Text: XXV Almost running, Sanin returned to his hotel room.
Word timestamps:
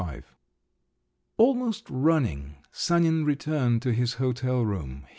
XXV 0.01 0.23
Almost 1.37 1.85
running, 1.87 2.55
Sanin 2.71 3.23
returned 3.23 3.83
to 3.83 3.93
his 3.93 4.15
hotel 4.15 4.65
room. 4.65 5.05